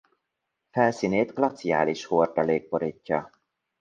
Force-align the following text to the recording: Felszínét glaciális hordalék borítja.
Felszínét 0.71 1.33
glaciális 1.33 2.05
hordalék 2.05 2.69
borítja. 2.69 3.29